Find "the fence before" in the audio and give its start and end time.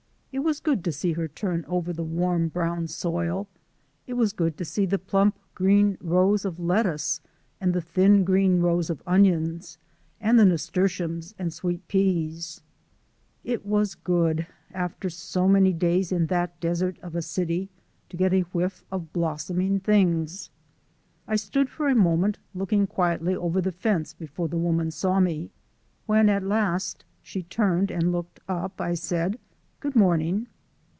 23.59-24.47